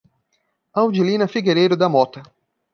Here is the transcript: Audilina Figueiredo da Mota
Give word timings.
Audilina 0.83 1.27
Figueiredo 1.27 1.77
da 1.77 1.87
Mota 1.87 2.23